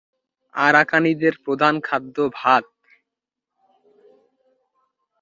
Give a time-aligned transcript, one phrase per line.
[0.55, 2.63] আরাকানিদের প্রধান খাদ্য ভাত।